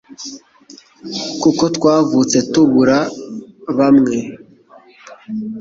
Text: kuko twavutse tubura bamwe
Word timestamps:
kuko 1.41 1.63
twavutse 1.75 2.37
tubura 2.51 2.99
bamwe 3.77 4.17